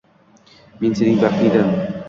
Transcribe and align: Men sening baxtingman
Men 0.79 0.95
sening 1.01 1.21
baxtingman 1.25 1.73